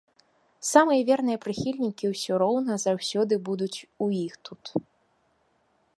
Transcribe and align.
Самыя 0.69 1.01
верныя 1.09 1.41
прыхільнікі 1.43 2.05
ўсё 2.13 2.33
роўна 2.43 2.73
заўсёды 2.87 3.33
будуць 3.51 3.79
у 4.07 4.11
іх 4.25 4.33
тут. 4.51 4.63